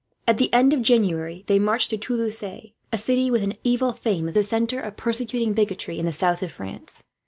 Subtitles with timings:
[0.25, 2.63] At the end of January they marched to Toulouse, a
[2.97, 6.51] city with an evil fame, as the centre of persecuting bigotry in the south of
[6.51, 7.03] France.